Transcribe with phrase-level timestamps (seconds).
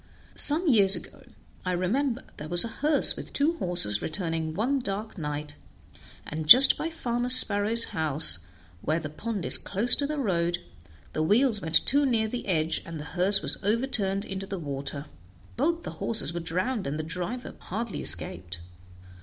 [0.33, 1.21] Some years ago,
[1.63, 5.53] I remember, there was a hearse with two horses returning one dark night,
[6.25, 8.39] and just by Farmer Sparrow's house,
[8.81, 10.57] where the pond is close to the road,
[11.13, 15.05] the wheels went too near the edge, and the hearse was overturned into the water;
[15.55, 18.57] both the horses were drowned, and the driver hardly escaped.